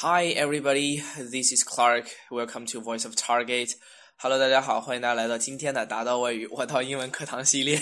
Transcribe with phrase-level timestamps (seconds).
[0.00, 1.02] Hi, everybody.
[1.18, 2.06] This is Clark.
[2.30, 3.70] Welcome to Voice of Target.
[4.16, 7.80] Hello，大家好，欢迎大家来到今天的达到外语我到英文课堂系列。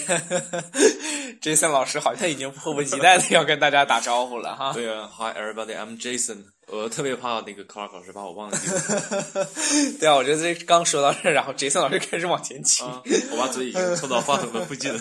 [1.43, 4.73] Jason 老师好像已经迫不及待的要跟大家打招呼了哈。
[4.75, 6.45] 对啊，Hi everybody, I'm Jason。
[6.69, 9.49] 我特别怕那个 Clark 老师把我忘记了。
[10.01, 15.01] 对啊，我觉得这刚说到这儿，然后 Jason 老师开始往前倾，啊我把嘴已经凑到话筒的附近了。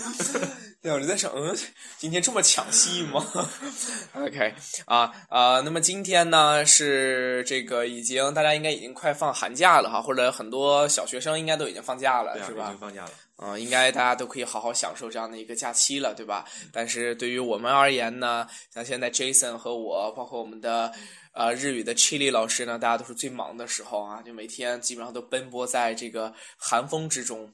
[0.85, 1.57] 对，我就在想，嗯，
[1.97, 3.25] 今天这么抢戏吗？
[4.13, 4.53] OK
[4.85, 12.77] 啊啊，那么今天呢是这个已经大家应该已经快放寒假了哈，或者很多小学生应该都已经放假了，是吧已经？
[12.77, 13.09] 放假了。
[13.37, 16.45] 嗯，应该大家都可以好好享受这样的一个假期了，对吧？
[16.71, 20.91] 但是对于我们而言呢，像现在 Jason 和我，包括我们的
[21.33, 27.51] 呃日语的 Chili 老师呢，大家都是最忙的时候啊，就每天基本上都奔波在这个寒风之中。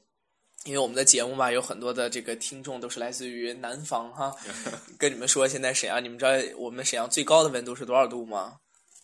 [0.64, 4.32] 因为我们的节目嘛，有很多的这个听众都是来自于南方哈。
[4.96, 8.58] 跟你们说，现在沈阳，你们知道我们沈阳最高的温度是多少度吗？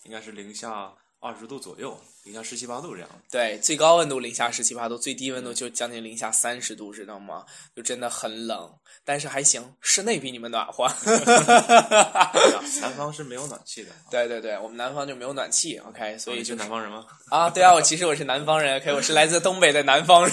[0.05, 3.09] 应该是零下二十度左右，零下十七八度这样。
[3.31, 7.45] 对，最高温度零下十七八度，最低温度就将近零下三十度，知道吗？
[7.75, 8.73] 就真的很冷，
[9.05, 10.87] 但是还行，室内比你们暖和。
[12.81, 13.91] 南方是没有暖气的。
[14.11, 17.05] 对对对，我们南方就没有暖气，OK，所以就是南方人吗？
[17.31, 20.33] 啊，对啊，我其实我是南方人，OK，我是来自东北的南方人，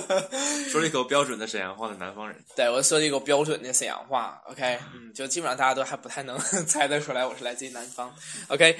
[0.70, 2.42] 说了一口标准的沈阳话的南方人。
[2.54, 8.14] 对我说了一口标准的沈阳话，OK，嗯，就基本上大家都还不太能猜得出来我是来自于南方
[8.48, 8.78] ，OK。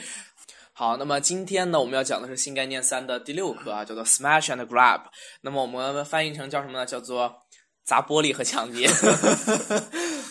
[0.78, 5.04] 好，那么今天呢，我们要讲的是新概念三的第六课啊，叫做 Smash and Grab。
[5.40, 6.84] 那么我们翻译成叫什么呢？
[6.84, 7.34] 叫做
[7.82, 8.86] 砸玻璃和抢劫。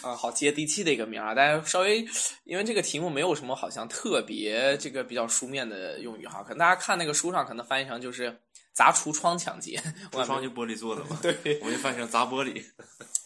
[0.04, 1.34] 啊， 好接地气的一个名儿啊！
[1.34, 2.06] 大家稍微
[2.44, 8.40] 因为这个题目没有什么好像特别这个比较书面的用语哈，可能大家看那个书上可能翻译成就是
[8.72, 9.82] 砸橱窗抢劫。
[10.12, 11.18] 我橱窗就玻璃做的嘛。
[11.24, 12.64] 对我就翻译成砸玻璃。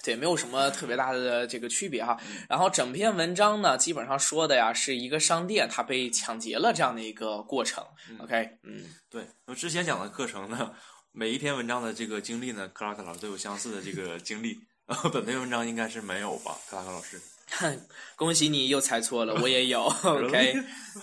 [0.09, 2.17] 对，没有什么特别大的这个区别哈。
[2.49, 7.83] 然后整篇文章呢，基本上说的呀是一个商店它被抢劫了这样的一个过程。
[8.17, 10.73] OK，嗯，对，我之前讲的课程呢，
[11.11, 14.59] 每一篇文章的这个经历呢，克拉克老师都有相似的这个经历。
[15.13, 17.21] 本篇文章应该是没有吧，克拉克老师？
[18.15, 19.83] 恭喜你又猜错了， 我也有。
[20.03, 20.53] OK，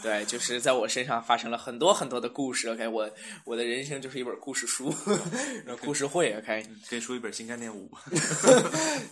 [0.03, 2.69] 对，就是在我身上发生了很多很多的故事。
[2.69, 3.11] OK，我
[3.45, 4.95] 我的人生就是一本故事书，
[5.81, 6.35] 故事会。
[6.39, 7.91] OK，可以出一本新概念五。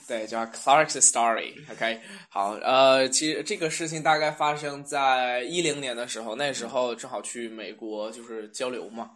[0.07, 1.55] 对，叫 Clark's Story。
[1.73, 9.11] OK，好，呃，其实这个事情大概发生在一零年的时候，那时候正好去美国就是交流嘛，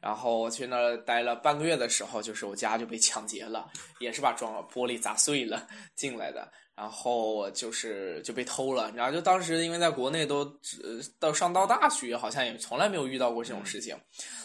[0.00, 6.46] 然后去那儿待了半个月的时候，就是我家就被抢劫了，也是把装玻璃砸碎了进来的。
[6.76, 10.40] 然后就是就被偷了，然后就当时因为在国内都
[10.82, 13.96] 呃到上到大学，好像也从来没有遇到过这种事情，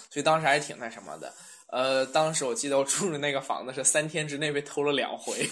[0.10, 1.34] 所以当时还挺那什么的。
[1.72, 5.48] 呃，当时我记得我住的那个房子是三天之内被偷了两回，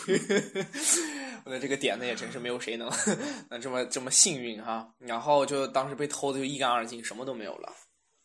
[1.46, 2.92] 我的这个点子也真是没有谁能
[3.50, 4.92] 能这么这么幸运哈。
[4.98, 7.72] 然后就当时被偷的就一干二净，什么都没有了。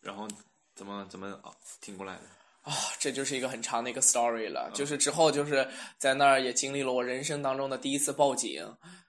[0.01, 0.27] 然后
[0.75, 1.53] 怎么怎么啊
[1.83, 2.23] 挺过来的？
[2.63, 4.71] 啊，这就是一个很长的一个 story 了。
[4.73, 5.67] 就是之后就是
[5.99, 8.65] 在那儿也经历了我人生当中的第一次报警，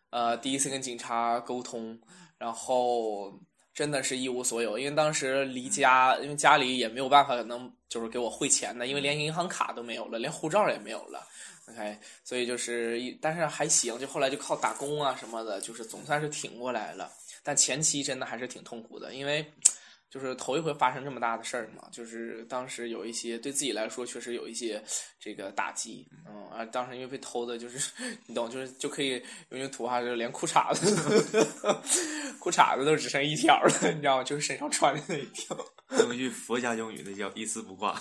[0.10, 1.96] 呃，第一次跟警察沟通，
[2.40, 3.40] 然后
[3.72, 11.24] 真的是一无所有，因为当时离家，因为家里也没有办法能就是给我汇钱的，因为连银行卡都没有了，连护照也没有了。
[11.70, 17.12] OK，所以就是一，但是还行，就后来就靠打工啊什么的，就是总算是挺过来了。
[17.44, 19.46] 但前期真的还是挺痛苦的，因为。
[20.14, 24.80] 就是头一回发生这么大的事儿嘛，就是当时有一些对自己来说确实有一些
[25.20, 27.92] 这个打击，嗯啊，当时因为被偷的，就是
[28.28, 29.20] 你懂，就是就可以
[29.50, 30.96] 用句土话，就连裤衩子，
[32.38, 34.24] 裤衩子都只剩一条了， 你知道吗？
[34.24, 35.58] 就是身上穿的那一条。
[36.00, 38.00] 用一句佛家用语，那叫一丝不挂。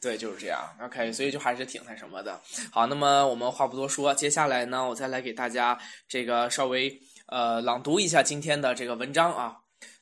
[0.00, 0.58] 对，就是这样。
[0.82, 2.40] OK，所以就还是挺那什么的。
[2.70, 9.58] 好，那么我们话不多说，接下来呢，我再来给大家这个稍微呃朗读一下今天的这个文章啊。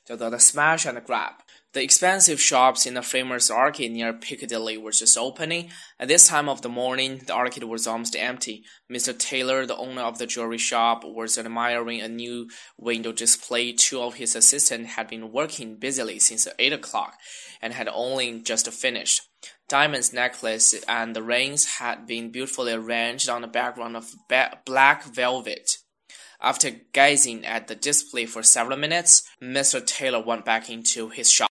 [0.07, 1.35] 叫做 The Smash and Grab.
[1.73, 5.71] The expensive shops in the famous arcade near Piccadilly were just opening.
[5.99, 8.65] At this time of the morning, the arcade was almost empty.
[8.91, 9.19] Mr.
[9.19, 13.73] Taylor, the owner of the jewelry shop, was admiring a new window display.
[13.73, 17.19] Two of his assistants had been working busily since 8 o'clock
[17.61, 19.23] and had only just finished.
[19.69, 24.15] Diamond's necklace and the rings had been beautifully arranged on a background of
[24.65, 25.79] black velvet.
[26.39, 29.81] After gazing at the display for several minutes, Mr.
[29.81, 31.49] Taylor went back into his shop.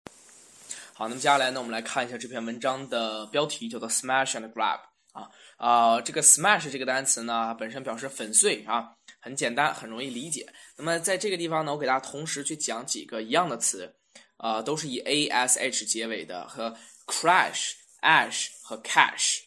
[0.94, 4.80] 好，那么接下来呢，我们来看一下这篇文章的标题，叫做 “Smash and Grab”
[5.12, 10.46] 啊啊，这个 “smash” 这个单词呢，本身表示粉碎啊，很简单，很容易理解。
[10.76, 13.94] 那么在这个地方呢，我给大家同时去讲几个一样的词，
[14.36, 16.74] 啊，都是以 a s h 结尾的，和
[17.06, 17.72] crash、
[18.02, 19.40] ash 和 cash。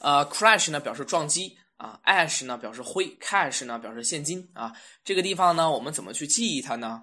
[0.00, 1.58] 呃，crash 呢表示撞击。
[1.78, 4.72] 啊，ash 呢表示灰，cash 呢表示现金啊。
[5.02, 7.02] 这个地方呢，我们怎么去记忆它呢？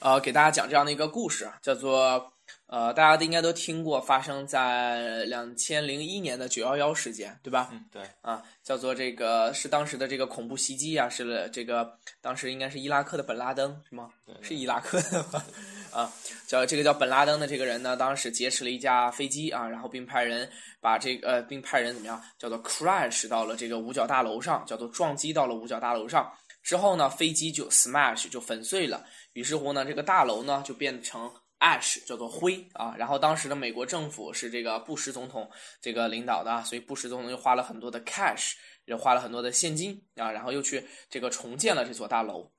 [0.00, 2.32] 呃，给大家讲这样的一个故事，叫做
[2.66, 7.68] 呃，大家都应该都听过，发生在两千零一年的九幺幺事件，对吧？
[7.72, 14.10] 嗯，对，啊，叫做这个是当时的这个恐怖袭击啊，是这个当时应该是伊拉克的本拉登是吗？
[14.24, 15.44] 对是伊拉克的吗？
[15.92, 16.12] 啊，
[16.46, 20.48] 叫这个叫本拉登的这个人呢，当时劫持了一架飞机啊，然后并派人
[20.80, 26.32] 把这个呃，并派人怎么样，叫做 crash 到了这个五角大楼上，叫做撞击到了五角大楼上。
[26.62, 31.30] 之后呢，飞机就 smash 就粉碎了，于是乎呢，这个大楼呢就变成
[31.60, 32.94] ash 叫做灰啊。
[32.98, 35.50] 然后当时的美国政府是这个布什总统
[35.80, 38.52] 这个领导的，所以布什总统又花了很多的 cash，
[38.84, 42.50] 又花了很多的现金啊，然后又去这个重建了这座大楼。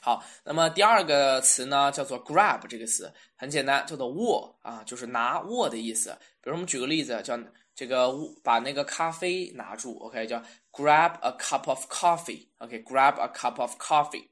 [0.00, 6.16] 好，那么第二个词呢，叫做 grab 这个词很简单，叫做握啊，就是拿握的意思。
[6.40, 7.38] 比如我们举个例子，叫
[7.74, 8.12] 这个
[8.44, 10.42] 把那个咖啡拿住，OK，叫
[10.72, 14.28] grab a cup of coffee，OK，grab、a cup of coffee。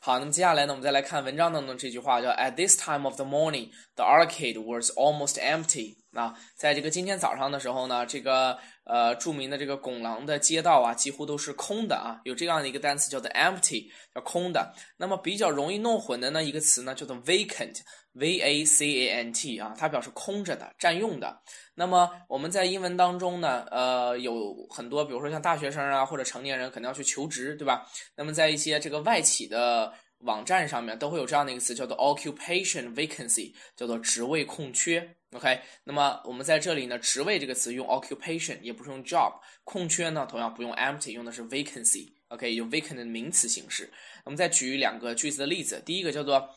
[0.00, 6.01] 好，那么接下来呢，我们再来看文章当中这句话，叫 At this time of the morning, the arcade was almost empty。
[6.14, 12.20] 啊，在这个今天早上的时候呢，这个呃著名的这个拱廊的街道啊，几乎都是空的啊。
[12.24, 14.74] 有这样的一个单词叫做 empty，叫空的。
[14.98, 21.40] 那么比较容易弄混的呢一个词呢，叫做 vacant，v a c a n t 啊，它表示空着的、占用的。
[21.74, 27.86] 那么我们在英文当中呢，呃，有很多，比如说像大学生啊或者成年人，可能要去求职，对吧？
[28.14, 29.90] 那么在一些这个外企的
[30.22, 35.16] 网站上面，都会有这样的一个词，叫做 occupation vacancy，叫做职位空缺。
[35.32, 39.32] OK，那么我们在这里呢，职位这个词用 occupation，也不是用 job。
[39.64, 42.12] 空缺呢，同样不用 empty，用的是 vacancy。
[42.28, 43.90] OK，用 vacant 的名词形式。
[44.24, 46.48] 我们再举两个句子的例子，第一个叫做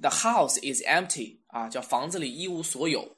[0.00, 3.16] The house is empty，啊，叫房子里一无所有。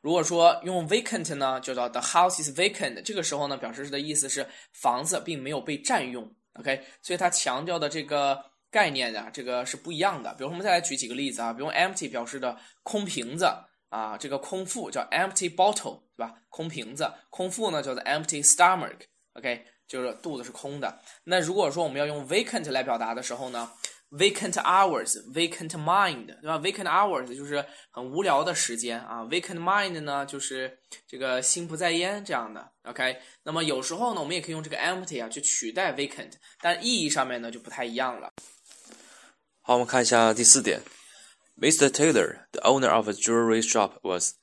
[0.00, 6.30] 如果说用 vacant 呢，就叫 The house is vacant，这个时候呢，表示的意思是房子并没有被占用。
[6.54, 8.44] OK，所以它强调的这个
[8.74, 10.34] 概念呀，这个是不一样的。
[10.34, 13.46] 比如我们再来举几个例子啊，比如 empty 表示的空瓶子。
[13.90, 16.34] 啊，这个空腹叫 empty bottle，对吧？
[16.48, 21.00] 空瓶子，空腹呢叫做 empty stomach，OK，就是肚子是空的。
[21.22, 23.70] 那如果说我们要用 vacant 来表达的时候呢
[24.10, 30.76] ，vacant hours，vacant mind，对吧？vacant hours 就是很无聊的时间啊，vacant mind 呢就是
[31.06, 33.16] 这个心不在焉这样的，OK。
[33.44, 38.32] 那么有时候呢，我们也可以用这个 empty 啊去取代 vacant，但意义上面呢就不太一样了。
[39.66, 40.82] 好，我们看一下第四点。
[41.58, 41.88] Mr.
[41.88, 44.34] Taylor, the owner of a jewelry shop, was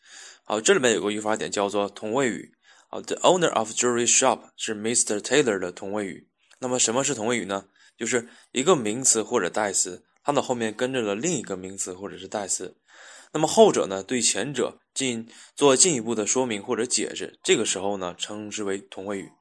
[0.45, 2.55] 好，这里面有个语法点叫做同位语。
[2.89, 5.19] 好，the owner of jewelry shop 是 Mr.
[5.19, 6.27] Taylor 的同位语。
[6.57, 7.65] 那么什么是同位语呢？
[7.95, 12.75] 就是一个名词或者代词，它的后面跟着了另一个名词或者是代词。
[13.31, 19.31] 那么后者呢，对前者进做进一步的说明或者解释，这个时候呢，称之为同位语。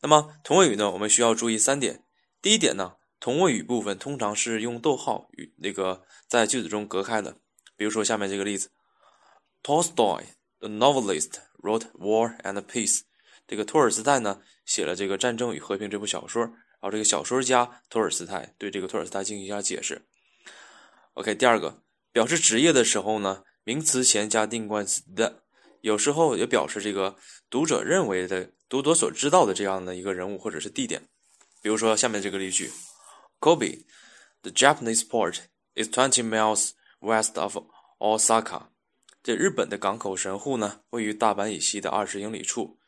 [0.00, 2.02] 那么同位语呢，我们需要注意三点。
[2.40, 2.94] 第一点呢。
[3.22, 7.36] 同位语部分通常是用逗号与那个在句子中隔开的。
[7.76, 8.72] 比如说下面这个例子
[9.62, 10.24] ：Tolstoy,
[10.58, 13.02] the novelist, wrote War and Peace。
[13.46, 20.02] 这个托尔斯泰呢写了这个《战争与和平》这部小说，然后这个小说家托尔斯泰对这个托尔斯泰进行一下解释。
[21.14, 21.80] OK，第二个
[22.10, 25.44] 表示职业的时候呢，名词前加定冠词 the，
[25.80, 27.14] 有时候也表示这个
[27.48, 31.04] 读者认为的、读者所知道的这样的一个人物或者是地点。
[31.62, 32.68] 比如说下面这个例句。
[33.42, 33.84] Kobe,
[34.44, 37.58] the Japanese port, is twenty miles west of
[37.98, 38.68] Osaka.
[39.20, 42.78] 这日本的港口神户呢，位于大阪以西的二十英里处。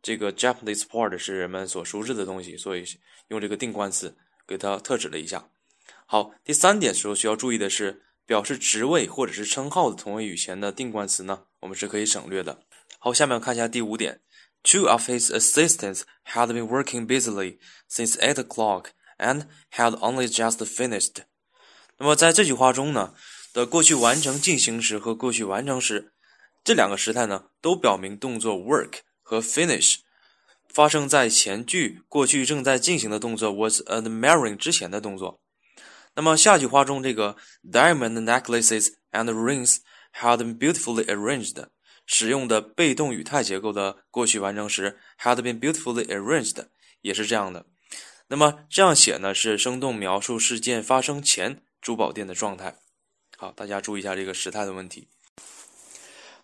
[0.00, 2.84] 这个 Japanese port 是人们所熟知的东西，所以
[3.28, 5.48] 用这个定冠词给它特指了一下。
[6.06, 12.62] 好，第三点时候需要注意的是，表示职位或者是称号的同位语前的定冠词呢，我们是可以省略的。
[13.00, 14.20] 好，下面看一下第五点。
[14.62, 17.58] Two of his assistants had been working busily
[17.90, 18.90] since eight o'clock.
[19.18, 21.22] And had only just finished。
[21.98, 23.14] 那么在这句话中呢，
[23.54, 26.12] 的过去完成进行时和过去完成时
[26.62, 29.96] 这两个时态呢，都表明动作 work 和 finish
[30.68, 35.40] 发生在前句过去正在进行的动作 was admiring 之前的动作。
[36.14, 39.78] 那么下句话中这个 diamond necklaces and rings
[40.12, 41.66] had been beautifully arranged
[42.04, 46.66] 使用的被动语态结构的过去完成时 had been beautifully arranged
[47.00, 47.64] 也是这样的。
[48.28, 52.76] 那么这样写呢，是生动描述事件发生前珠宝店的状态。
[53.36, 55.08] 好，大家注意一下这个时态的问题。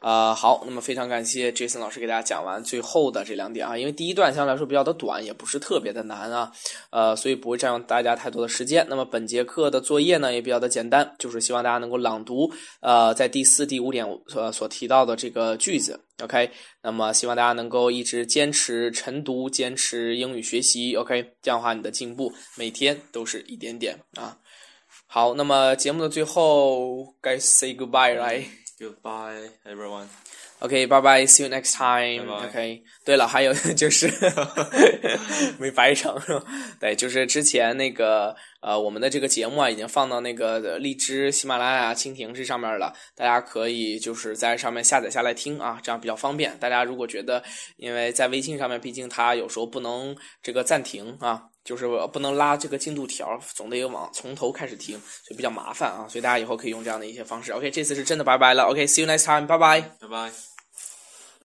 [0.03, 6.51] 啊，好，那么非常感谢 Jason 老师给大家讲完最后的这两点啊，因为第一段相对来说比较的短，也不是特别的难啊，
[6.91, 8.85] 呃，所以不会占用大家太多的时间。
[8.91, 16.01] 那么本节课的作业呢也比较的简单，就是希望大家能够朗读呃在第四、第五点所所提到的这个句子。
[16.23, 16.51] OK，
[16.83, 20.97] 那么希望大家能够一直坚持晨读，坚持英语学习。
[20.97, 24.37] OK，这样的话你的进步每天都是一点点啊。
[25.07, 28.45] 好，那么节目的最后该 say goodbye right？
[28.79, 30.07] Goodbye, everyone.
[30.59, 34.13] OK，拜拜，see you next time OK，对了，还有 就是
[35.59, 36.45] 没白成是吧？
[36.81, 46.57] 对，就是之前那个呃，我们的这个节目啊，已经放到那个荔枝、喜马拉雅、蜻蜓这上面了，大家可以就是在上面下载下来听啊，这样比较方便。
[46.59, 47.43] 大家如果觉得，
[47.77, 51.43] 因为在微信上面，毕竟它有时候不能这个暂停啊。
[51.65, 56.07] 就是不能拉这个进度条，总得往从头开始听，就比较麻烦啊。
[56.09, 57.53] 所以大家以后可以用这样的一些方式。
[57.53, 58.65] OK，这次是真的拜拜了。
[58.65, 59.81] OK，see、you next time，拜拜。
[60.01, 60.52] 拜拜。